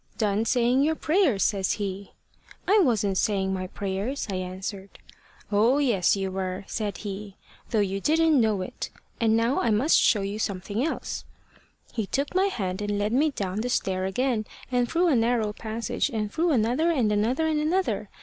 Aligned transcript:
`Done 0.17 0.47
saying 0.47 0.81
your 0.81 0.95
prayers,' 0.95 1.43
says 1.43 1.73
he. 1.73 2.13
'I 2.67 2.79
wasn't 2.79 3.19
saying 3.19 3.53
my 3.53 3.67
prayers,' 3.67 4.25
I 4.31 4.37
answered. 4.37 4.97
`Oh, 5.51 5.77
yes, 5.77 6.15
you 6.15 6.31
were,' 6.31 6.63
said 6.65 6.97
he, 7.05 7.37
`though 7.69 7.87
you 7.87 8.01
didn't 8.01 8.41
know 8.41 8.63
it! 8.63 8.89
And 9.19 9.37
now 9.37 9.59
I 9.61 9.69
must 9.69 9.99
show 10.01 10.21
you 10.21 10.39
something 10.39 10.83
else.' 10.83 11.23
"He 11.93 12.07
took 12.07 12.33
my 12.33 12.45
hand 12.45 12.81
and 12.81 12.97
led 12.97 13.13
me 13.13 13.29
down 13.29 13.61
the 13.61 13.69
stair 13.69 14.05
again, 14.05 14.47
and 14.71 14.89
through 14.89 15.07
a 15.07 15.15
narrow 15.15 15.53
passage, 15.53 16.09
and 16.09 16.33
through 16.33 16.49
another, 16.49 16.89
and 16.89 17.11
another, 17.11 17.45
and 17.45 17.59
another. 17.59 18.09